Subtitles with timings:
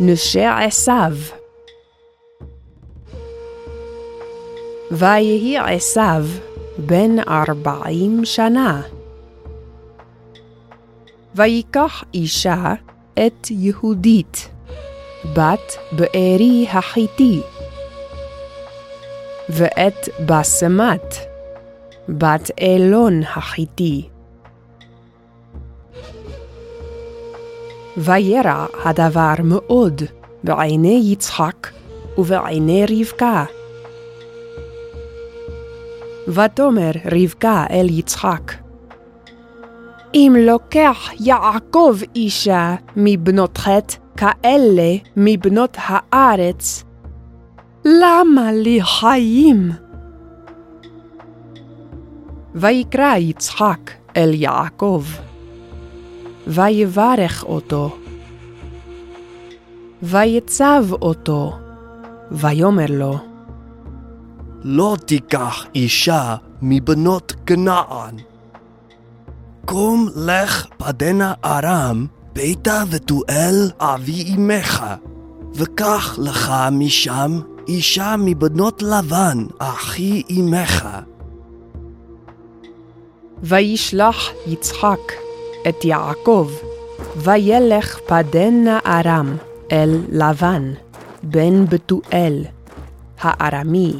[0.00, 1.12] נשי עשיו.
[4.90, 6.24] ויהי עשיו
[6.78, 8.82] בן ארבעים שנה.
[11.34, 12.74] ויקח אישה
[13.26, 14.48] את יהודית,
[15.32, 17.40] בת בארי החיתי,
[19.48, 21.14] ואת בסמת,
[22.08, 24.08] בת אלון החיתי.
[27.96, 30.02] וירע הדבר מאוד
[30.44, 31.66] בעיני יצחק
[32.18, 33.44] ובעיני רבקה.
[36.28, 38.52] ותאמר רבקה אל יצחק,
[40.14, 46.84] אם לוקח יעקב אישה מבנות חטא כאלה מבנות הארץ,
[47.84, 49.70] למה לי חיים?
[52.54, 55.02] ויקרא יצחק אל יעקב,
[56.46, 57.96] ויברך אותו,
[60.02, 61.52] ויצב אותו,
[62.30, 63.18] ויאמר לו,
[64.62, 68.16] לא תיקח אישה מבנות כנען.
[69.64, 74.84] קום לך פדנה ארם, ביתה ותואל אבי אמך,
[75.54, 80.88] וקח לך משם אישה מבנות לבן, אחי אמך.
[83.42, 85.25] וישלח יצחק
[85.68, 86.50] את יעקב,
[87.16, 89.36] וילך פדנה ארם
[89.72, 90.72] אל לבן,
[91.22, 92.44] בן בתואל,
[93.20, 93.92] הארמי,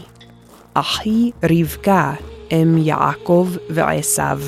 [0.75, 2.15] אחי רבקה,
[2.53, 4.41] אם יעקב ועשיו.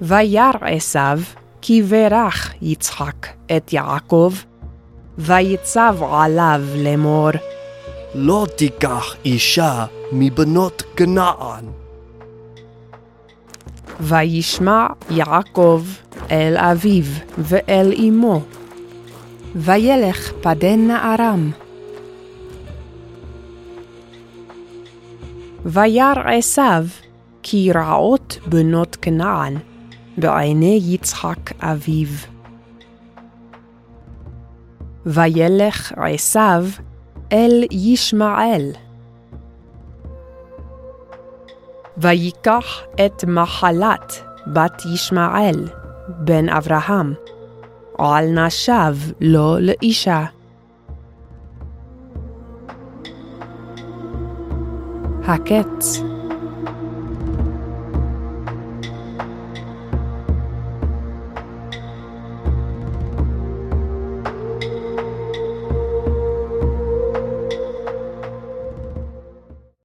[0.00, 1.20] וירא עשיו,
[1.62, 3.26] כי ברך יצחק
[3.56, 4.32] את יעקב,
[5.18, 7.30] ויצב עליו לאמור,
[8.14, 11.87] לא תיקח אישה מבנות כנען.
[14.00, 15.82] וישמע יעקב
[16.30, 17.04] אל אביו
[17.38, 18.40] ואל אמו,
[19.54, 21.50] וילך פדנה ארם.
[25.64, 26.84] וירא עשיו
[27.42, 29.56] כי רעות בנות כנען
[30.16, 32.08] בעיני יצחק אביו.
[35.06, 36.66] וילך עשיו
[37.32, 38.70] אל ישמעאל.
[42.00, 45.68] ויקח את מחלת בת ישמעאל,
[46.08, 47.14] בן אברהם,
[47.98, 50.24] על נשב לו לאישה.
[55.24, 56.02] הקץ